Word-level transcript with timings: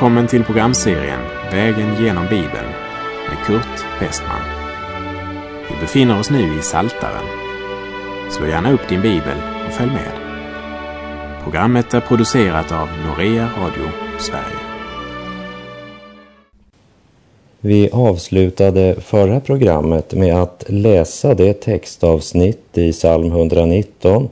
Välkommen 0.00 0.26
till 0.26 0.44
programserien 0.44 1.20
Vägen 1.52 2.04
genom 2.04 2.24
Bibeln 2.24 2.68
med 3.28 3.46
Kurt 3.46 4.00
Westman. 4.00 4.40
Vi 5.68 5.80
befinner 5.80 6.20
oss 6.20 6.30
nu 6.30 6.58
i 6.58 6.62
Saltaren. 6.62 7.24
Slå 8.30 8.46
gärna 8.46 8.72
upp 8.72 8.88
din 8.88 9.02
bibel 9.02 9.36
och 9.66 9.72
följ 9.72 9.90
med. 9.90 10.12
Programmet 11.42 11.94
är 11.94 12.00
producerat 12.00 12.72
av 12.72 12.88
Norea 13.06 13.48
Radio 13.58 13.90
Sverige. 14.18 14.60
Vi 17.60 17.90
avslutade 17.92 19.00
förra 19.00 19.40
programmet 19.40 20.14
med 20.14 20.34
att 20.34 20.64
läsa 20.68 21.34
det 21.34 21.52
textavsnitt 21.52 22.78
i 22.78 22.92
psalm 22.92 23.26
119 23.26 24.28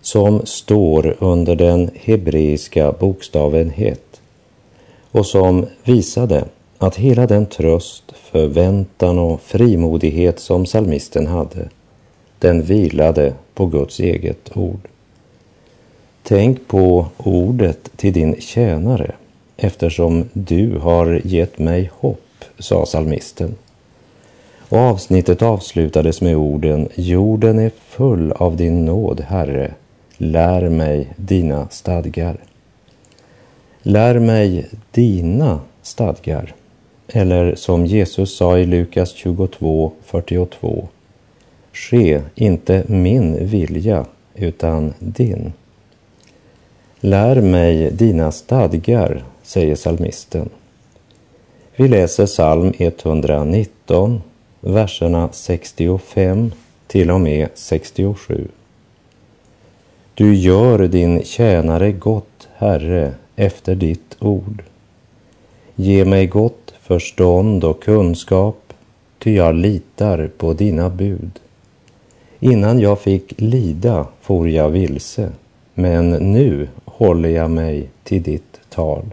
som 0.00 0.46
står 0.46 1.16
under 1.18 1.56
den 1.56 1.90
hebreiska 1.94 2.92
bokstaven 2.92 3.70
het 3.70 4.05
och 5.16 5.26
som 5.26 5.66
visade 5.84 6.44
att 6.78 6.96
hela 6.96 7.26
den 7.26 7.46
tröst, 7.46 8.12
förväntan 8.14 9.18
och 9.18 9.40
frimodighet 9.40 10.40
som 10.40 10.64
psalmisten 10.64 11.26
hade, 11.26 11.68
den 12.38 12.62
vilade 12.62 13.32
på 13.54 13.66
Guds 13.66 14.00
eget 14.00 14.56
ord. 14.56 14.88
Tänk 16.22 16.68
på 16.68 17.06
ordet 17.16 17.90
till 17.96 18.12
din 18.12 18.40
tjänare 18.40 19.12
eftersom 19.56 20.24
du 20.32 20.78
har 20.78 21.20
gett 21.24 21.58
mig 21.58 21.90
hopp, 21.94 22.44
sa 22.58 22.84
psalmisten. 22.84 23.54
Och 24.68 24.78
avsnittet 24.78 25.42
avslutades 25.42 26.20
med 26.20 26.36
orden 26.36 26.88
Jorden 26.94 27.58
är 27.58 27.70
full 27.88 28.32
av 28.32 28.56
din 28.56 28.84
nåd, 28.84 29.20
Herre. 29.20 29.74
Lär 30.16 30.68
mig 30.68 31.08
dina 31.16 31.68
stadgar. 31.68 32.36
Lär 33.88 34.18
mig 34.18 34.66
dina 34.90 35.60
stadgar. 35.82 36.54
Eller 37.08 37.54
som 37.54 37.86
Jesus 37.86 38.36
sa 38.36 38.58
i 38.58 38.66
Lukas 38.66 39.12
22, 39.12 39.92
42. 40.04 40.88
Ske 41.72 42.22
inte 42.34 42.84
min 42.86 43.46
vilja 43.46 44.04
utan 44.34 44.94
din. 44.98 45.52
Lär 47.00 47.40
mig 47.40 47.90
dina 47.90 48.32
stadgar, 48.32 49.24
säger 49.42 49.76
salmisten. 49.76 50.48
Vi 51.76 51.88
läser 51.88 52.26
psalm 52.26 52.72
119, 52.78 54.22
verserna 54.60 55.28
65 55.32 56.52
till 56.86 57.10
och 57.10 57.20
med 57.20 57.48
67. 57.54 58.48
Du 60.14 60.34
gör 60.34 60.78
din 60.78 61.22
tjänare 61.24 61.92
gott, 61.92 62.48
Herre, 62.56 63.14
efter 63.36 63.74
ditt 63.74 64.16
ord. 64.20 64.62
Ge 65.74 66.04
mig 66.04 66.26
gott 66.26 66.74
förstånd 66.80 67.64
och 67.64 67.82
kunskap, 67.82 68.72
ty 69.18 69.34
jag 69.34 69.54
litar 69.54 70.30
på 70.38 70.52
dina 70.52 70.90
bud. 70.90 71.30
Innan 72.40 72.80
jag 72.80 73.00
fick 73.00 73.40
lida 73.40 74.06
for 74.20 74.48
jag 74.48 74.70
vilse, 74.70 75.30
men 75.74 76.10
nu 76.10 76.68
håller 76.84 77.28
jag 77.28 77.50
mig 77.50 77.88
till 78.04 78.22
ditt 78.22 78.60
tal. 78.70 79.04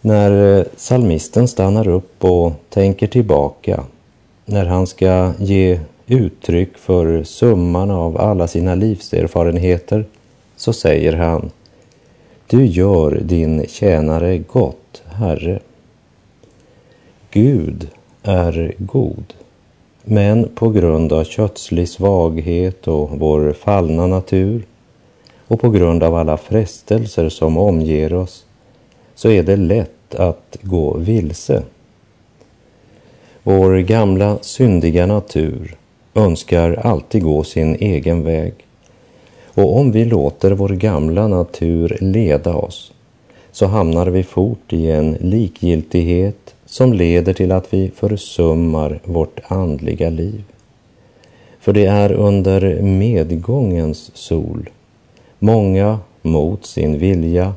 När 0.00 0.58
eh, 0.58 0.64
salmisten 0.76 1.48
stannar 1.48 1.88
upp 1.88 2.24
och 2.24 2.52
tänker 2.68 3.06
tillbaka, 3.06 3.84
när 4.44 4.66
han 4.66 4.86
ska 4.86 5.32
ge 5.38 5.80
uttryck 6.06 6.76
för 6.76 7.24
summan 7.24 7.90
av 7.90 8.20
alla 8.20 8.48
sina 8.48 8.74
livserfarenheter, 8.74 10.04
så 10.56 10.72
säger 10.72 11.12
han 11.12 11.50
du 12.52 12.66
gör 12.66 13.20
din 13.24 13.66
tjänare 13.68 14.38
gott, 14.38 15.02
Herre. 15.06 15.60
Gud 17.30 17.88
är 18.22 18.74
god, 18.78 19.34
men 20.02 20.48
på 20.54 20.70
grund 20.70 21.12
av 21.12 21.24
kötslig 21.24 21.88
svaghet 21.88 22.88
och 22.88 23.10
vår 23.18 23.52
fallna 23.52 24.06
natur 24.06 24.66
och 25.48 25.60
på 25.60 25.70
grund 25.70 26.02
av 26.02 26.14
alla 26.14 26.36
frestelser 26.36 27.28
som 27.28 27.56
omger 27.56 28.14
oss 28.14 28.46
så 29.14 29.30
är 29.30 29.42
det 29.42 29.56
lätt 29.56 30.14
att 30.14 30.58
gå 30.62 30.96
vilse. 30.96 31.62
Vår 33.42 33.78
gamla 33.78 34.38
syndiga 34.40 35.06
natur 35.06 35.76
önskar 36.14 36.72
alltid 36.72 37.22
gå 37.22 37.44
sin 37.44 37.74
egen 37.74 38.24
väg 38.24 38.54
och 39.54 39.76
om 39.76 39.92
vi 39.92 40.04
låter 40.04 40.50
vår 40.50 40.68
gamla 40.68 41.28
natur 41.28 41.98
leda 42.00 42.54
oss 42.54 42.92
så 43.52 43.66
hamnar 43.66 44.06
vi 44.06 44.22
fort 44.22 44.72
i 44.72 44.90
en 44.90 45.12
likgiltighet 45.12 46.54
som 46.66 46.92
leder 46.92 47.32
till 47.32 47.52
att 47.52 47.74
vi 47.74 47.90
försummar 47.90 49.00
vårt 49.04 49.40
andliga 49.44 50.10
liv. 50.10 50.44
För 51.60 51.72
det 51.72 51.86
är 51.86 52.12
under 52.12 52.82
medgångens 52.82 54.10
sol 54.16 54.70
många 55.38 55.98
mot 56.22 56.66
sin 56.66 56.98
vilja 56.98 57.54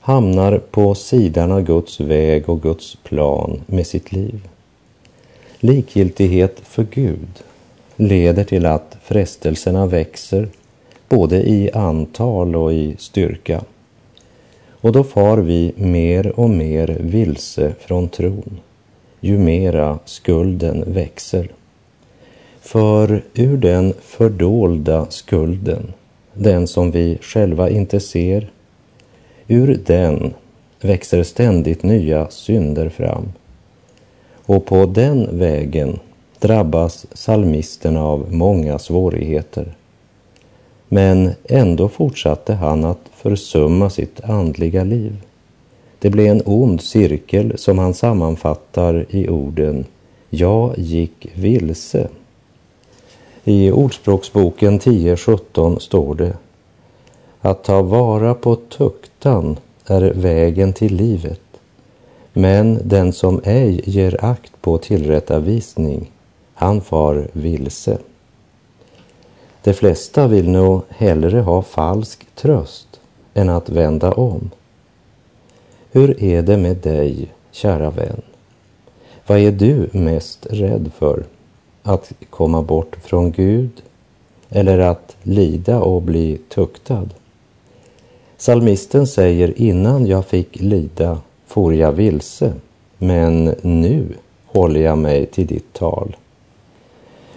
hamnar 0.00 0.58
på 0.58 0.94
sidan 0.94 1.52
av 1.52 1.62
Guds 1.62 2.00
väg 2.00 2.48
och 2.48 2.62
Guds 2.62 2.96
plan 2.96 3.60
med 3.66 3.86
sitt 3.86 4.12
liv. 4.12 4.48
Likgiltighet 5.60 6.60
för 6.62 6.86
Gud 6.90 7.42
leder 7.96 8.44
till 8.44 8.66
att 8.66 8.96
frestelserna 9.02 9.86
växer 9.86 10.48
både 11.08 11.48
i 11.48 11.70
antal 11.72 12.56
och 12.56 12.72
i 12.72 12.96
styrka. 12.98 13.64
Och 14.68 14.92
då 14.92 15.04
far 15.04 15.38
vi 15.38 15.72
mer 15.76 16.40
och 16.40 16.50
mer 16.50 16.96
vilse 17.00 17.72
från 17.80 18.08
tron, 18.08 18.60
ju 19.20 19.38
mera 19.38 19.98
skulden 20.04 20.84
växer. 20.86 21.48
För 22.60 23.22
ur 23.34 23.56
den 23.56 23.94
fördolda 24.00 25.06
skulden, 25.10 25.92
den 26.34 26.66
som 26.66 26.90
vi 26.90 27.18
själva 27.20 27.70
inte 27.70 28.00
ser, 28.00 28.50
ur 29.48 29.80
den 29.86 30.34
växer 30.80 31.22
ständigt 31.22 31.82
nya 31.82 32.30
synder 32.30 32.88
fram. 32.88 33.32
Och 34.46 34.66
på 34.66 34.86
den 34.86 35.38
vägen 35.38 35.98
drabbas 36.40 37.06
salmisterna 37.12 38.04
av 38.04 38.34
många 38.34 38.78
svårigheter. 38.78 39.74
Men 40.88 41.30
ändå 41.44 41.88
fortsatte 41.88 42.54
han 42.54 42.84
att 42.84 43.10
försumma 43.14 43.90
sitt 43.90 44.20
andliga 44.20 44.84
liv. 44.84 45.16
Det 45.98 46.10
blev 46.10 46.26
en 46.26 46.42
ond 46.44 46.80
cirkel 46.80 47.58
som 47.58 47.78
han 47.78 47.94
sammanfattar 47.94 49.06
i 49.10 49.28
orden 49.28 49.84
Jag 50.30 50.78
gick 50.78 51.26
vilse. 51.34 52.08
I 53.44 53.70
Ordspråksboken 53.70 54.80
10.17 54.80 55.78
står 55.78 56.14
det 56.14 56.36
Att 57.40 57.64
ta 57.64 57.82
vara 57.82 58.34
på 58.34 58.56
tuktan 58.56 59.56
är 59.86 60.12
vägen 60.14 60.72
till 60.72 60.96
livet, 60.96 61.40
men 62.32 62.78
den 62.84 63.12
som 63.12 63.40
ej 63.44 63.80
ger 63.84 64.24
akt 64.24 64.52
på 64.60 64.78
tillrättavisning, 64.78 66.10
han 66.54 66.80
far 66.80 67.28
vilse. 67.32 67.98
De 69.66 69.72
flesta 69.72 70.26
vill 70.26 70.50
nog 70.50 70.82
hellre 70.88 71.40
ha 71.40 71.62
falsk 71.62 72.26
tröst 72.34 73.00
än 73.34 73.48
att 73.48 73.68
vända 73.68 74.12
om. 74.12 74.50
Hur 75.92 76.22
är 76.22 76.42
det 76.42 76.56
med 76.56 76.76
dig, 76.76 77.28
kära 77.50 77.90
vän? 77.90 78.22
Vad 79.26 79.38
är 79.38 79.52
du 79.52 79.88
mest 79.92 80.46
rädd 80.50 80.90
för? 80.98 81.24
Att 81.82 82.12
komma 82.30 82.62
bort 82.62 82.96
från 83.02 83.32
Gud 83.32 83.70
eller 84.48 84.78
att 84.78 85.16
lida 85.22 85.80
och 85.80 86.02
bli 86.02 86.38
tuktad? 86.48 87.08
Salmisten 88.36 89.06
säger 89.06 89.60
innan 89.60 90.06
jag 90.06 90.26
fick 90.26 90.60
lida 90.60 91.18
for 91.46 91.74
jag 91.74 91.92
vilse, 91.92 92.52
men 92.98 93.44
nu 93.62 94.06
håller 94.46 94.80
jag 94.80 94.98
mig 94.98 95.26
till 95.26 95.46
ditt 95.46 95.72
tal. 95.72 96.16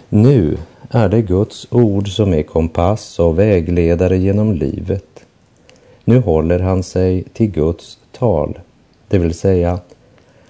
Nu 0.08 0.58
är 0.90 1.08
det 1.08 1.22
Guds 1.22 1.66
ord 1.70 2.08
som 2.08 2.34
är 2.34 2.42
kompass 2.42 3.18
och 3.18 3.38
vägledare 3.38 4.18
genom 4.18 4.54
livet. 4.54 5.24
Nu 6.04 6.20
håller 6.20 6.58
han 6.58 6.82
sig 6.82 7.22
till 7.32 7.50
Guds 7.50 7.98
tal, 8.12 8.58
det 9.08 9.18
vill 9.18 9.34
säga 9.34 9.78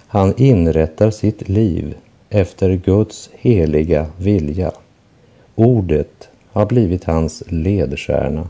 han 0.07 0.33
inrättar 0.37 1.11
sitt 1.11 1.49
liv 1.49 1.95
efter 2.29 2.75
Guds 2.75 3.29
heliga 3.33 4.07
vilja. 4.17 4.71
Ordet 5.55 6.29
har 6.51 6.65
blivit 6.65 7.03
hans 7.03 7.43
ledstjärna. 7.47 8.49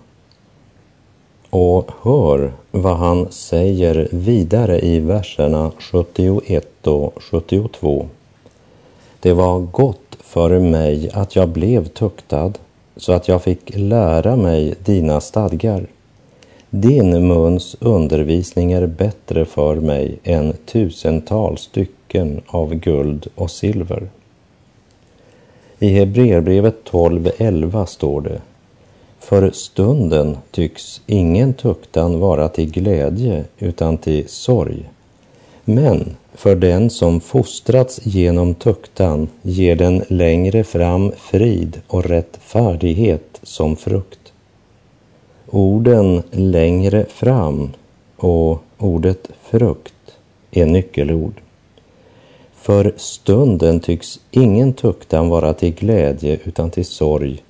Och 1.49 1.91
hör 2.01 2.51
vad 2.71 2.97
han 2.97 3.31
säger 3.31 4.07
vidare 4.11 4.79
i 4.85 4.99
verserna 4.99 5.71
71 5.79 6.87
och 6.87 7.23
72. 7.23 8.07
Det 9.19 9.33
var 9.33 9.59
gott 9.59 10.10
för 10.23 10.59
mig 10.59 11.09
att 11.13 11.35
jag 11.35 11.49
blev 11.49 11.87
tuktad 11.87 12.53
så 12.95 13.13
att 13.13 13.27
jag 13.27 13.43
fick 13.43 13.77
lära 13.77 14.35
mig 14.35 14.75
dina 14.85 15.21
stadgar. 15.21 15.87
Din 16.69 17.27
muns 17.27 17.75
undervisning 17.79 18.71
är 18.71 18.87
bättre 18.87 19.45
för 19.45 19.75
mig 19.75 20.19
än 20.23 20.53
tusentals 20.65 21.61
stycken 21.61 22.41
av 22.47 22.73
guld 22.73 23.27
och 23.35 23.51
silver. 23.51 24.09
I 25.79 25.89
Hebreerbrevet 25.89 26.75
12.11 26.91 27.85
står 27.85 28.21
det 28.21 28.41
För 29.19 29.51
stunden 29.51 30.37
tycks 30.51 31.01
ingen 31.05 31.53
tuktan 31.53 32.19
vara 32.19 32.49
till 32.49 32.71
glädje 32.71 33.45
utan 33.57 33.97
till 33.97 34.29
sorg. 34.29 34.89
Men 35.63 36.15
för 36.33 36.55
den 36.55 36.89
som 36.89 37.19
fostrats 37.19 37.99
genom 38.03 38.53
tuktan 38.53 39.27
ger 39.41 39.75
den 39.75 40.03
längre 40.07 40.63
fram 40.63 41.11
frid 41.17 41.81
och 41.87 42.05
rättfärdighet 42.05 43.39
som 43.43 43.75
frukt. 43.75 44.33
Orden 45.49 46.23
längre 46.31 47.05
fram 47.09 47.69
och 48.17 48.63
ordet 48.77 49.29
frukt 49.41 50.17
är 50.51 50.65
nyckelord. 50.65 51.41
För 52.55 52.93
stunden 52.97 53.79
tycks 53.79 54.19
ingen 54.31 54.73
tuktan 54.73 55.29
vara 55.29 55.53
till 55.53 55.73
glädje 55.73 56.39
utan 56.43 56.69
till 56.69 56.85
sorg, 56.85 57.43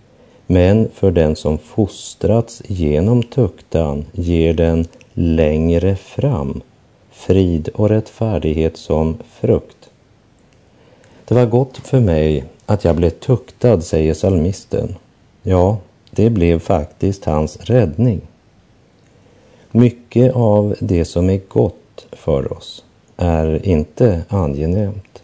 men 0.48 0.90
för 0.94 1.12
den 1.12 1.36
som 1.36 1.58
fostrats 1.58 2.62
genom 2.68 3.24
tuktan 3.24 4.06
ger 4.12 4.54
den 4.54 4.86
längre 5.14 5.96
fram 5.96 6.62
frid 7.22 7.70
och 7.74 7.90
rättfärdighet 7.90 8.78
som 8.78 9.18
frukt. 9.30 9.90
Det 11.26 11.36
var 11.36 11.46
gott 11.46 11.78
för 11.78 12.00
mig 12.00 12.44
att 12.66 12.84
jag 12.84 12.96
blev 12.96 13.10
tuktad, 13.10 13.82
säger 13.82 14.14
salmisten. 14.14 14.96
Ja, 15.44 15.78
det 16.12 16.30
blev 16.30 16.60
faktiskt 16.60 17.26
hans 17.26 17.58
räddning. 17.58 18.22
Mycket 19.72 20.34
av 20.36 20.76
det 20.80 21.06
som 21.06 21.30
är 21.30 21.42
gott 21.48 22.06
för 22.12 22.54
oss 22.54 22.84
är 23.18 23.68
inte 23.68 24.22
angenämt. 24.28 25.24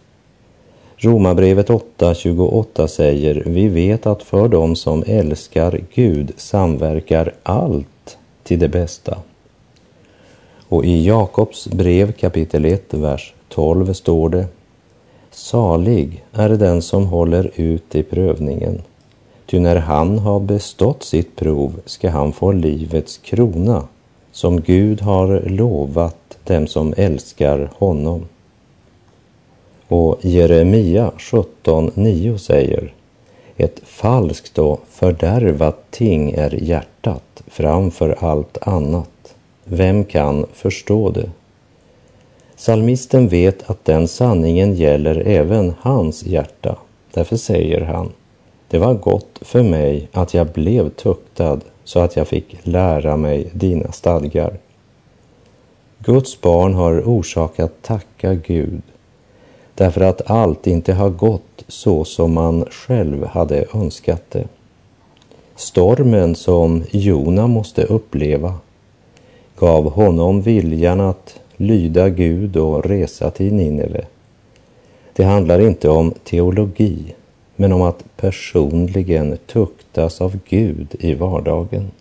Romarbrevet 0.98 1.70
8.28 1.70 2.88
säger, 2.88 3.44
vi 3.46 3.68
vet 3.68 4.06
att 4.06 4.24
för 4.24 4.48
dem 4.48 4.76
som 4.76 5.04
älskar 5.08 5.82
Gud 5.94 6.34
samverkar 6.38 7.34
allt 7.44 8.18
till 8.44 8.60
det 8.60 8.70
bästa. 8.70 9.18
Och 10.70 10.86
i 10.86 11.06
Jakobs 11.06 11.68
brev 11.68 12.12
kapitel 12.12 12.66
1, 12.66 12.94
vers 12.94 13.34
12 13.50 13.94
står 13.94 14.30
det, 14.30 14.46
Salig 15.32 16.24
är 16.34 16.50
den 16.50 16.82
som 16.82 17.06
håller 17.06 17.52
ut 17.56 17.96
i 17.96 18.04
prövningen, 18.04 18.82
ty 19.46 19.60
när 19.60 19.76
han 19.76 20.20
har 20.20 20.40
bestått 20.40 21.04
sitt 21.04 21.36
prov 21.36 21.80
ska 21.86 22.10
han 22.10 22.32
få 22.32 22.52
livets 22.52 23.18
krona, 23.18 23.88
som 24.32 24.62
Gud 24.62 25.02
har 25.02 25.40
lovat 25.46 26.38
dem 26.44 26.68
som 26.68 26.94
älskar 26.98 27.70
honom. 27.78 28.26
Och 29.88 30.18
Jeremia 30.22 31.12
17.9 31.18 32.38
säger 32.38 32.94
Ett 33.58 33.80
falskt 33.84 34.58
och 34.58 34.84
fördärvat 34.90 35.92
ting 35.92 36.32
är 36.32 36.64
hjärtat 36.64 37.44
framför 37.48 38.16
allt 38.20 38.58
annat. 38.62 39.10
Vem 39.70 40.04
kan 40.04 40.46
förstå 40.54 41.10
det? 41.10 41.30
Salmisten 42.56 43.28
vet 43.28 43.70
att 43.70 43.86
den 43.86 44.08
sanningen 44.08 44.74
gäller 44.74 45.28
även 45.28 45.74
hans 45.80 46.24
hjärta. 46.24 46.76
Därför 47.14 47.38
säger 47.38 47.82
han 47.82 48.12
Det 48.70 48.80
var 48.80 48.94
gott 48.94 49.40
för 49.42 49.64
mig 49.64 50.08
att 50.12 50.34
jag 50.34 50.48
blev 50.48 50.90
tuktad 50.90 51.60
så 51.84 52.00
att 52.00 52.16
jag 52.16 52.28
fick 52.28 52.58
lära 52.64 53.18
mig 53.18 53.50
dina 53.54 53.92
stadgar. 53.92 54.58
Guds 56.00 56.42
barn 56.42 56.74
har 56.74 57.08
orsak 57.08 57.60
att 57.60 57.82
tacka 57.82 58.34
Gud 58.34 58.82
därför 59.76 60.02
att 60.02 60.30
allt 60.32 60.68
inte 60.68 60.94
har 60.94 61.10
gått 61.10 61.64
så 61.68 62.04
som 62.06 62.34
man 62.34 62.66
själv 62.72 63.26
hade 63.26 63.66
önskat 63.74 64.24
det. 64.30 64.48
Stormen 65.56 66.36
som 66.36 66.84
Jona 66.92 67.48
måste 67.48 67.84
uppleva 67.84 68.54
gav 69.60 69.92
honom 69.92 70.42
viljan 70.42 71.02
att 71.02 71.40
lyda 71.56 72.10
Gud 72.10 72.58
och 72.58 72.86
resa 72.86 73.32
till 73.32 73.54
Nineve. 73.54 74.06
Det 75.14 75.24
handlar 75.24 75.60
inte 75.60 75.90
om 75.90 76.14
teologi, 76.24 77.16
men 77.56 77.74
om 77.74 77.82
att 77.82 78.04
personligen 78.18 79.38
tuktas 79.46 80.22
av 80.22 80.40
Gud 80.50 80.96
i 81.00 81.14
vardagen. 81.14 81.92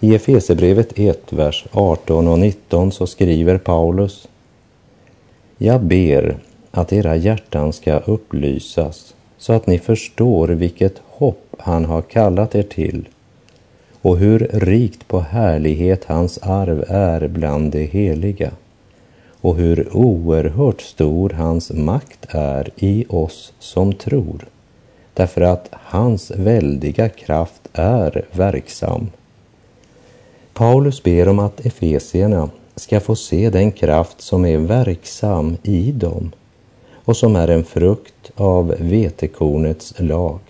I 0.00 0.14
Efesebrevet 0.14 0.98
1, 0.98 1.32
vers 1.32 1.66
18 1.72 2.28
och 2.28 2.38
19 2.38 2.92
så 2.92 3.06
skriver 3.06 3.58
Paulus 3.58 4.28
Jag 5.58 5.80
ber 5.80 6.36
att 6.70 6.92
era 6.92 7.16
hjärtan 7.16 7.72
ska 7.72 7.98
upplysas 7.98 9.14
så 9.38 9.52
att 9.52 9.66
ni 9.66 9.78
förstår 9.78 10.48
vilket 10.48 11.02
hopp 11.06 11.54
han 11.58 11.84
har 11.84 12.02
kallat 12.02 12.54
er 12.54 12.62
till 12.62 13.08
och 14.04 14.18
hur 14.18 14.38
rikt 14.52 15.08
på 15.08 15.20
härlighet 15.20 16.04
hans 16.04 16.38
arv 16.38 16.84
är 16.88 17.28
bland 17.28 17.72
de 17.72 17.86
heliga 17.86 18.50
och 19.40 19.56
hur 19.56 19.96
oerhört 19.96 20.80
stor 20.80 21.30
hans 21.30 21.72
makt 21.72 22.26
är 22.28 22.70
i 22.76 23.04
oss 23.08 23.52
som 23.58 23.92
tror, 23.92 24.46
därför 25.14 25.40
att 25.40 25.68
hans 25.72 26.30
väldiga 26.30 27.08
kraft 27.08 27.68
är 27.72 28.24
verksam. 28.32 29.10
Paulus 30.52 31.02
ber 31.02 31.28
om 31.28 31.38
att 31.38 31.66
efesierna 31.66 32.50
ska 32.76 33.00
få 33.00 33.16
se 33.16 33.50
den 33.50 33.72
kraft 33.72 34.20
som 34.20 34.44
är 34.44 34.58
verksam 34.58 35.56
i 35.62 35.92
dem 35.92 36.32
och 36.94 37.16
som 37.16 37.36
är 37.36 37.48
en 37.48 37.64
frukt 37.64 38.30
av 38.36 38.74
vetekornets 38.78 39.94
lag. 39.98 40.40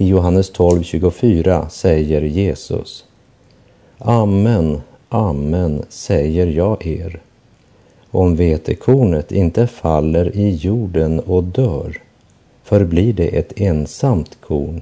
I 0.00 0.08
Johannes 0.08 0.52
12.24 0.52 1.68
säger 1.68 2.22
Jesus 2.22 3.04
Amen, 3.98 4.80
amen 5.08 5.84
säger 5.88 6.46
jag 6.46 6.86
er. 6.86 7.20
Om 8.10 8.36
vetekornet 8.36 9.32
inte 9.32 9.66
faller 9.66 10.36
i 10.36 10.50
jorden 10.50 11.20
och 11.20 11.44
dör 11.44 12.02
förblir 12.62 13.12
det 13.12 13.38
ett 13.38 13.60
ensamt 13.60 14.38
korn, 14.40 14.80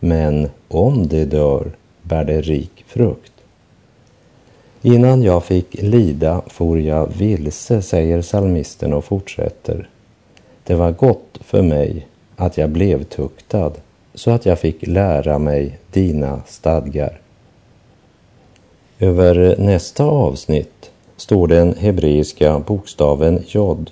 men 0.00 0.48
om 0.68 1.08
det 1.08 1.24
dör 1.24 1.70
bär 2.02 2.24
det 2.24 2.40
rik 2.40 2.84
frukt. 2.86 3.32
Innan 4.82 5.22
jag 5.22 5.44
fick 5.44 5.82
lida 5.82 6.42
for 6.46 6.80
jag 6.80 7.08
vilse, 7.18 7.82
säger 7.82 8.22
salmisten 8.22 8.92
och 8.92 9.04
fortsätter. 9.04 9.88
Det 10.64 10.74
var 10.74 10.90
gott 10.92 11.38
för 11.40 11.62
mig 11.62 12.06
att 12.36 12.58
jag 12.58 12.70
blev 12.70 13.04
tuktad 13.04 13.72
så 14.14 14.30
att 14.30 14.46
jag 14.46 14.58
fick 14.58 14.86
lära 14.86 15.38
mig 15.38 15.78
dina 15.90 16.40
stadgar. 16.46 17.20
Över 18.98 19.56
nästa 19.58 20.04
avsnitt 20.04 20.90
står 21.16 21.46
den 21.46 21.74
hebreiska 21.78 22.58
bokstaven 22.58 23.42
jod. 23.46 23.90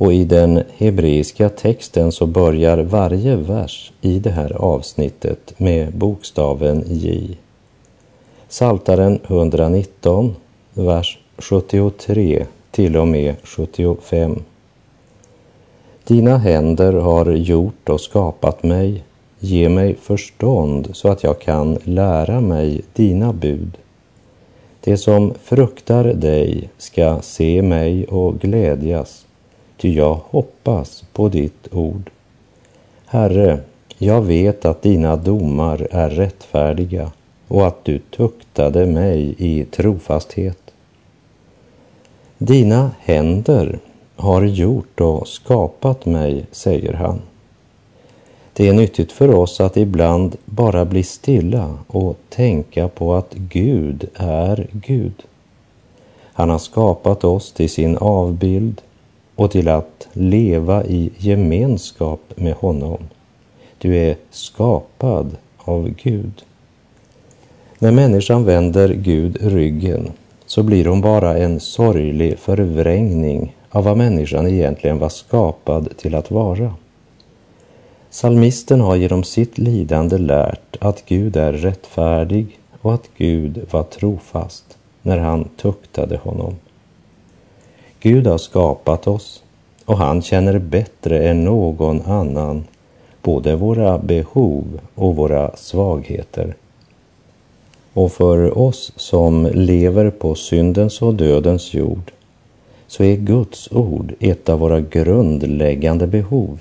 Och 0.00 0.12
i 0.12 0.24
den 0.24 0.62
hebreiska 0.76 1.48
texten 1.48 2.12
så 2.12 2.26
börjar 2.26 2.78
varje 2.78 3.36
vers 3.36 3.92
i 4.00 4.18
det 4.18 4.30
här 4.30 4.52
avsnittet 4.52 5.54
med 5.56 5.92
bokstaven 5.92 6.84
J. 6.86 7.36
Saltaren 8.48 9.20
119, 9.26 10.36
vers 10.74 11.18
73 11.38 12.46
till 12.70 12.96
och 12.96 13.08
med 13.08 13.34
75. 13.42 14.42
Dina 16.04 16.38
händer 16.38 16.92
har 16.92 17.26
gjort 17.26 17.88
och 17.88 18.00
skapat 18.00 18.62
mig. 18.62 19.04
Ge 19.38 19.68
mig 19.68 19.94
förstånd 19.94 20.88
så 20.92 21.08
att 21.08 21.22
jag 21.22 21.40
kan 21.40 21.78
lära 21.84 22.40
mig 22.40 22.82
dina 22.92 23.32
bud. 23.32 23.78
Det 24.80 24.96
som 24.96 25.34
fruktar 25.42 26.04
dig 26.04 26.68
ska 26.78 27.18
se 27.22 27.62
mig 27.62 28.04
och 28.04 28.38
glädjas, 28.38 29.26
ty 29.76 29.94
jag 29.94 30.14
hoppas 30.14 31.04
på 31.12 31.28
ditt 31.28 31.68
ord. 31.72 32.10
Herre, 33.06 33.58
jag 33.98 34.22
vet 34.22 34.64
att 34.64 34.82
dina 34.82 35.16
domar 35.16 35.88
är 35.90 36.10
rättfärdiga 36.10 37.12
och 37.48 37.66
att 37.66 37.84
du 37.84 37.98
tuktade 37.98 38.86
mig 38.86 39.34
i 39.38 39.64
trofasthet. 39.64 40.58
Dina 42.38 42.90
händer 43.00 43.78
har 44.20 44.42
gjort 44.42 45.00
och 45.00 45.28
skapat 45.28 46.06
mig, 46.06 46.46
säger 46.52 46.92
han. 46.92 47.20
Det 48.52 48.68
är 48.68 48.72
nyttigt 48.72 49.12
för 49.12 49.34
oss 49.34 49.60
att 49.60 49.76
ibland 49.76 50.36
bara 50.44 50.84
bli 50.84 51.02
stilla 51.02 51.78
och 51.86 52.16
tänka 52.28 52.88
på 52.88 53.14
att 53.14 53.34
Gud 53.34 54.08
är 54.14 54.68
Gud. 54.72 55.22
Han 56.32 56.50
har 56.50 56.58
skapat 56.58 57.24
oss 57.24 57.52
till 57.52 57.70
sin 57.70 57.96
avbild 57.96 58.80
och 59.34 59.50
till 59.50 59.68
att 59.68 60.08
leva 60.12 60.84
i 60.84 61.10
gemenskap 61.16 62.20
med 62.34 62.54
honom. 62.54 62.98
Du 63.78 63.96
är 63.96 64.16
skapad 64.30 65.36
av 65.56 65.88
Gud. 65.88 66.42
När 67.78 67.92
människan 67.92 68.44
vänder 68.44 68.88
Gud 68.88 69.38
ryggen 69.40 70.12
så 70.46 70.62
blir 70.62 70.84
hon 70.84 71.00
bara 71.00 71.38
en 71.38 71.60
sorglig 71.60 72.38
förvrängning 72.38 73.54
av 73.70 73.84
vad 73.84 73.96
människan 73.96 74.46
egentligen 74.46 74.98
var 74.98 75.08
skapad 75.08 75.96
till 75.96 76.14
att 76.14 76.30
vara. 76.30 76.74
Salmisten 78.10 78.80
har 78.80 78.96
genom 78.96 79.24
sitt 79.24 79.58
lidande 79.58 80.18
lärt 80.18 80.76
att 80.80 81.04
Gud 81.06 81.36
är 81.36 81.52
rättfärdig 81.52 82.58
och 82.80 82.94
att 82.94 83.10
Gud 83.16 83.66
var 83.70 83.82
trofast 83.82 84.78
när 85.02 85.18
han 85.18 85.48
tuktade 85.56 86.16
honom. 86.16 86.56
Gud 88.00 88.26
har 88.26 88.38
skapat 88.38 89.06
oss 89.06 89.42
och 89.84 89.98
han 89.98 90.22
känner 90.22 90.58
bättre 90.58 91.28
än 91.28 91.44
någon 91.44 92.02
annan 92.02 92.64
både 93.22 93.56
våra 93.56 93.98
behov 93.98 94.80
och 94.94 95.16
våra 95.16 95.56
svagheter. 95.56 96.54
Och 97.92 98.12
för 98.12 98.58
oss 98.58 98.92
som 98.96 99.46
lever 99.46 100.10
på 100.10 100.34
syndens 100.34 101.02
och 101.02 101.14
dödens 101.14 101.74
jord 101.74 102.12
så 102.90 103.04
är 103.04 103.16
Guds 103.16 103.72
ord 103.72 104.14
ett 104.20 104.48
av 104.48 104.58
våra 104.58 104.80
grundläggande 104.80 106.06
behov. 106.06 106.60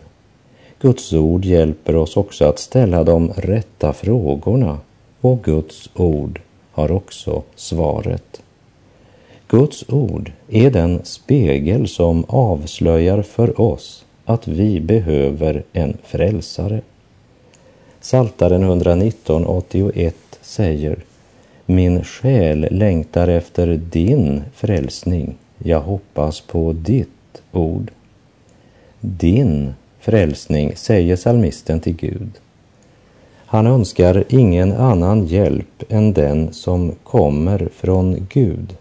Guds 0.82 1.14
ord 1.14 1.46
hjälper 1.46 1.96
oss 1.96 2.18
också 2.18 2.46
att 2.46 2.60
ställa 2.60 3.04
de 3.04 3.32
rätta 3.36 3.94
frågorna 3.94 4.78
och 5.22 5.44
Guds 5.44 5.90
ord 5.96 6.42
har 6.72 6.92
också 6.92 7.44
svaret. 7.56 8.42
Guds 9.48 9.86
ord 9.90 10.32
är 10.50 10.72
den 10.72 11.00
spegel 11.04 11.88
som 11.88 12.26
avslöjar 12.28 13.22
för 13.22 13.62
oss 13.62 14.06
att 14.26 14.48
vi 14.48 14.80
behöver 14.80 15.64
en 15.74 15.98
frälsare. 16.04 16.82
Saltaren 18.02 18.64
119.81 18.64 20.14
säger 20.42 21.00
Min 21.66 22.04
själ 22.04 22.68
längtar 22.72 23.28
efter 23.28 23.68
din 23.92 24.44
frälsning. 24.54 25.38
Jag 25.64 25.82
hoppas 25.82 26.42
på 26.42 26.74
ditt 26.74 27.42
ord. 27.52 27.92
Din 29.00 29.74
frälsning, 30.00 30.76
säger 30.76 31.16
salmisten 31.16 31.80
till 31.80 31.96
Gud. 31.96 32.32
Han 33.46 33.68
önskar 33.68 34.24
ingen 34.30 34.72
annan 34.72 35.26
hjälp 35.26 35.84
än 35.90 36.14
den 36.14 36.54
som 36.54 36.96
kommer 37.04 37.70
från 37.76 38.28
Gud. 38.30 38.76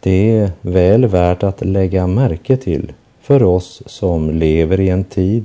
Det 0.00 0.30
är 0.30 0.50
väl 0.60 1.06
värt 1.06 1.42
att 1.42 1.64
lägga 1.64 2.06
märke 2.06 2.56
till 2.56 2.92
för 3.20 3.42
oss 3.42 3.82
som 3.86 4.30
lever 4.30 4.80
i 4.80 4.88
en 4.88 5.04
tid 5.04 5.44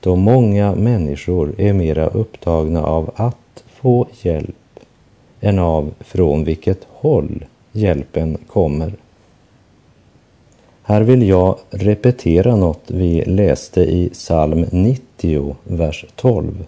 då 0.00 0.16
många 0.16 0.74
människor 0.74 1.54
är 1.58 1.72
mera 1.72 2.06
upptagna 2.06 2.84
av 2.84 3.10
att 3.16 3.64
få 3.66 4.06
hjälp 4.22 4.80
än 5.40 5.58
av 5.58 5.94
från 6.00 6.44
vilket 6.44 6.86
håll 6.88 7.44
hjälpen 7.72 8.38
kommer. 8.46 8.92
Här 10.88 11.00
vill 11.00 11.28
jag 11.28 11.58
repetera 11.70 12.56
något 12.56 12.82
vi 12.86 13.24
läste 13.24 13.80
i 13.80 14.10
psalm 14.12 14.66
90, 14.70 15.56
vers 15.64 16.04
12. 16.16 16.66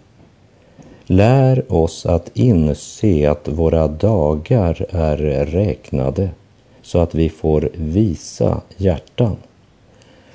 Lär 1.06 1.72
oss 1.72 2.06
att 2.06 2.30
inse 2.34 3.30
att 3.30 3.48
våra 3.48 3.88
dagar 3.88 4.86
är 4.90 5.16
räknade 5.46 6.30
så 6.82 6.98
att 6.98 7.14
vi 7.14 7.28
får 7.28 7.70
visa 7.74 8.60
hjärtan. 8.76 9.36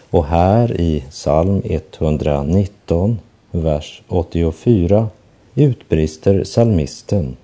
Och 0.09 0.25
här 0.25 0.81
i 0.81 1.03
psalm 1.09 1.61
119, 1.65 3.19
vers 3.51 4.01
84 4.07 5.09
utbrister 5.55 6.43
psalmisten 6.43 7.35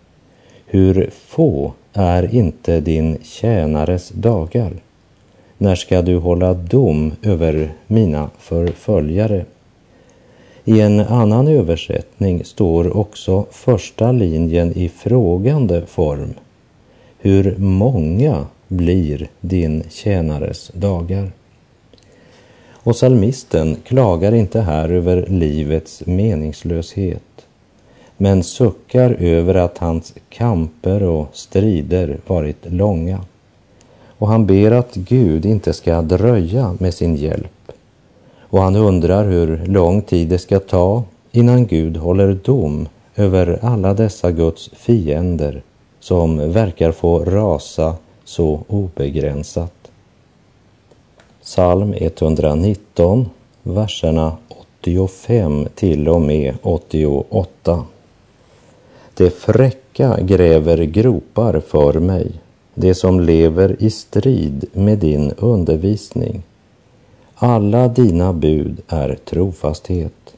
Hur 0.65 1.09
få 1.27 1.73
är 1.93 2.35
inte 2.35 2.79
din 2.79 3.17
tjänares 3.23 4.09
dagar? 4.09 4.71
När 5.61 5.75
ska 5.75 6.01
du 6.01 6.17
hålla 6.17 6.53
dom 6.53 7.11
över 7.21 7.73
mina 7.87 8.29
förföljare? 8.39 9.45
I 10.65 10.81
en 10.81 10.99
annan 10.99 11.47
översättning 11.47 12.45
står 12.45 12.97
också 12.97 13.45
första 13.51 14.11
linjen 14.11 14.77
i 14.77 14.89
frågande 14.89 15.85
form. 15.85 16.33
Hur 17.19 17.55
många 17.57 18.45
blir 18.67 19.27
din 19.41 19.83
tjänares 19.89 20.71
dagar? 20.73 21.31
Och 22.71 22.95
salmisten 22.95 23.75
klagar 23.83 24.31
inte 24.33 24.61
här 24.61 24.89
över 24.89 25.25
livets 25.27 26.03
meningslöshet 26.05 27.45
men 28.17 28.43
suckar 28.43 29.15
över 29.19 29.55
att 29.55 29.77
hans 29.77 30.13
kamper 30.29 31.03
och 31.03 31.27
strider 31.33 32.17
varit 32.27 32.65
långa. 32.71 33.19
Och 34.21 34.27
han 34.27 34.45
ber 34.45 34.71
att 34.71 34.95
Gud 34.95 35.45
inte 35.45 35.73
ska 35.73 36.01
dröja 36.01 36.75
med 36.79 36.93
sin 36.93 37.15
hjälp. 37.15 37.71
Och 38.39 38.61
han 38.61 38.75
undrar 38.75 39.25
hur 39.25 39.65
lång 39.65 40.01
tid 40.01 40.27
det 40.27 40.37
ska 40.37 40.59
ta 40.59 41.03
innan 41.31 41.65
Gud 41.65 41.97
håller 41.97 42.33
dom 42.33 42.87
över 43.15 43.59
alla 43.61 43.93
dessa 43.93 44.31
Guds 44.31 44.69
fiender 44.73 45.61
som 45.99 46.51
verkar 46.51 46.91
få 46.91 47.19
rasa 47.19 47.95
så 48.23 48.63
obegränsat. 48.67 49.91
Psalm 51.41 51.93
119, 51.97 53.29
verserna 53.63 54.37
85 54.81 55.67
till 55.75 56.09
och 56.09 56.21
med 56.21 56.55
88. 56.61 57.85
Det 59.13 59.29
fräcka 59.29 60.17
gräver 60.21 60.77
gropar 60.77 61.59
för 61.59 61.93
mig, 61.93 62.31
det 62.73 62.93
som 62.93 63.19
lever 63.19 63.75
i 63.79 63.89
strid 63.89 64.65
med 64.73 64.97
din 64.97 65.31
undervisning. 65.37 66.43
Alla 67.35 67.87
dina 67.87 68.33
bud 68.33 68.81
är 68.87 69.15
trofasthet. 69.25 70.35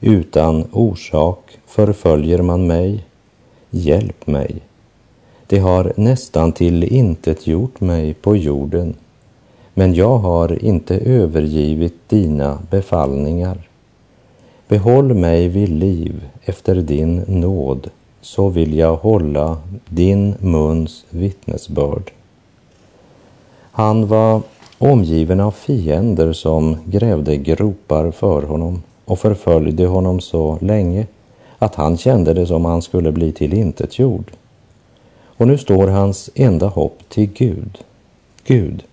Utan 0.00 0.64
orsak 0.72 1.58
förföljer 1.66 2.42
man 2.42 2.66
mig. 2.66 3.04
Hjälp 3.70 4.26
mig. 4.26 4.56
Det 5.46 5.58
har 5.58 5.92
nästan 5.96 6.52
till 6.52 6.84
intet 6.84 7.46
gjort 7.46 7.80
mig 7.80 8.14
på 8.14 8.36
jorden 8.36 8.94
men 9.74 9.94
jag 9.94 10.18
har 10.18 10.64
inte 10.64 10.98
övergivit 10.98 12.08
dina 12.08 12.58
befallningar. 12.70 13.68
Behåll 14.68 15.14
mig 15.14 15.48
vid 15.48 15.68
liv 15.68 16.24
efter 16.44 16.74
din 16.74 17.24
nåd, 17.26 17.90
så 18.20 18.48
vill 18.48 18.78
jag 18.78 18.96
hålla 18.96 19.58
din 19.88 20.34
muns 20.40 21.04
vittnesbörd. 21.10 22.10
Han 23.72 24.06
var 24.06 24.42
omgiven 24.78 25.40
av 25.40 25.50
fiender 25.50 26.32
som 26.32 26.76
grävde 26.84 27.36
gropar 27.36 28.10
för 28.10 28.42
honom 28.42 28.82
och 29.04 29.18
förföljde 29.18 29.86
honom 29.86 30.20
så 30.20 30.58
länge 30.60 31.06
att 31.58 31.74
han 31.74 31.96
kände 31.96 32.34
det 32.34 32.46
som 32.46 32.64
han 32.64 32.82
skulle 32.82 33.12
bli 33.12 33.32
tillintetgjord. 33.32 34.30
Och 35.24 35.46
nu 35.46 35.58
står 35.58 35.88
hans 35.88 36.30
enda 36.34 36.66
hopp 36.66 36.98
till 37.08 37.26
Gud. 37.32 37.78
Gud, 38.44 38.84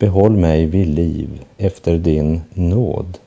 Behåll 0.00 0.36
mig 0.36 0.66
vid 0.66 0.86
liv 0.88 1.44
efter 1.58 1.98
din 1.98 2.40
nåd. 2.54 3.18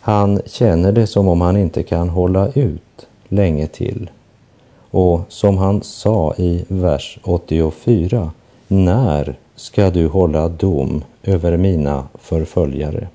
Han 0.00 0.40
känner 0.46 0.92
det 0.92 1.06
som 1.06 1.28
om 1.28 1.40
han 1.40 1.56
inte 1.56 1.82
kan 1.82 2.08
hålla 2.08 2.48
ut 2.52 3.06
länge 3.28 3.66
till. 3.66 4.10
Och 4.90 5.20
som 5.28 5.58
han 5.58 5.82
sa 5.82 6.34
i 6.38 6.64
vers 6.68 7.18
84, 7.22 8.30
när 8.68 9.36
ska 9.56 9.90
du 9.90 10.06
hålla 10.06 10.48
dom 10.48 11.04
över 11.22 11.56
mina 11.56 12.08
förföljare? 12.14 13.08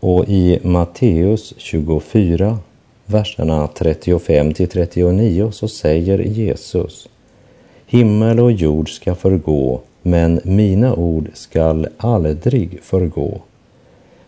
Och 0.00 0.24
i 0.28 0.58
Matteus 0.62 1.54
24, 1.56 2.58
verserna 3.06 3.66
35 3.66 4.54
till 4.54 4.68
39 4.68 5.50
så 5.52 5.68
säger 5.68 6.18
Jesus 6.18 7.08
Himmel 7.86 8.40
och 8.40 8.52
jord 8.52 8.90
ska 8.90 9.14
förgå, 9.14 9.80
men 10.02 10.40
mina 10.44 10.94
ord 10.94 11.28
skall 11.34 11.88
aldrig 11.96 12.78
förgå. 12.82 13.40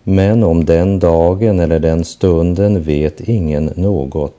Men 0.04 0.42
om 0.42 0.64
den 0.64 0.98
dagen 0.98 1.60
eller 1.60 1.78
den 1.78 2.04
stunden 2.04 2.82
vet 2.82 3.20
ingen 3.20 3.70
något, 3.76 4.37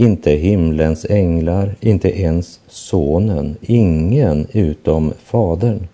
inte 0.00 0.30
himlens 0.30 1.06
änglar, 1.10 1.74
inte 1.80 2.20
ens 2.20 2.60
sonen, 2.68 3.56
ingen 3.60 4.46
utom 4.52 5.12
fadern. 5.24 5.88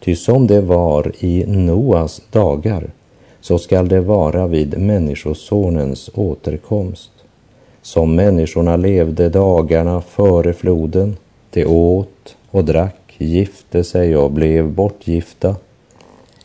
Ty 0.00 0.16
som 0.16 0.46
det 0.46 0.60
var 0.60 1.12
i 1.18 1.44
Noas 1.46 2.22
dagar, 2.30 2.90
så 3.40 3.58
skall 3.58 3.88
det 3.88 4.00
vara 4.00 4.46
vid 4.46 4.78
Människosonens 4.78 6.10
återkomst. 6.14 7.10
Som 7.82 8.14
människorna 8.14 8.76
levde 8.76 9.28
dagarna 9.28 10.00
före 10.00 10.52
floden, 10.52 11.16
de 11.50 11.66
åt 11.66 12.36
och 12.50 12.64
drack 12.64 13.14
gifte 13.18 13.84
sig 13.84 14.16
och 14.16 14.30
blev 14.30 14.72
bortgifta 14.72 15.56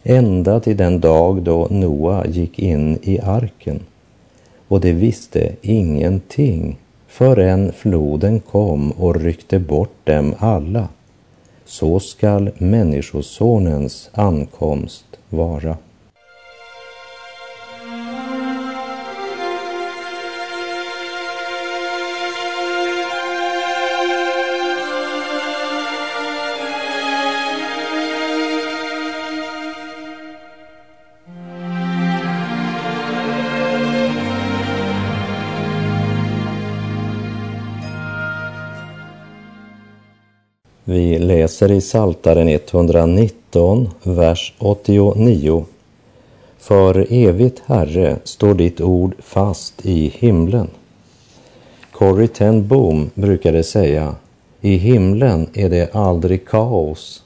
ända 0.04 0.60
till 0.60 0.78
den 0.78 1.00
dag 1.00 1.42
då 1.42 1.68
Noa 1.70 2.26
gick 2.28 2.60
in 2.60 3.00
i 3.02 3.20
arken 3.20 3.80
och 4.70 4.82
de 4.82 4.94
visste 4.94 5.56
ingenting 5.62 6.78
förrän 7.08 7.72
floden 7.72 8.40
kom 8.40 8.92
och 8.92 9.16
ryckte 9.16 9.60
bort 9.60 9.96
dem 10.04 10.36
alla. 10.40 10.88
Så 11.66 12.00
skall 12.00 12.52
Människosonens 12.58 14.10
ankomst 14.14 15.06
vara. 15.30 15.78
Vi 40.90 41.20
läser 41.20 41.72
i 41.72 41.82
Saltaren 41.82 42.48
119, 42.50 43.90
vers 44.04 44.54
89. 44.60 45.66
För 46.58 47.08
evigt, 47.10 47.62
Herre, 47.66 48.18
står 48.24 48.54
ditt 48.54 48.82
ord 48.82 49.16
fast 49.20 49.86
i 49.86 50.14
himlen. 50.16 50.68
Corrie 51.92 52.28
ten 52.28 52.68
Boom 52.68 53.10
brukade 53.14 53.64
säga, 53.64 54.16
i 54.62 54.76
himlen 54.76 55.48
är 55.54 55.70
det 55.70 55.96
aldrig 55.96 56.48
kaos, 56.48 57.24